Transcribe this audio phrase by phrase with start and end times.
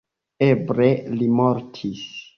[0.45, 0.89] Eble
[1.21, 2.05] li mortis.